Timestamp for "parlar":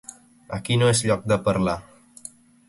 1.49-1.77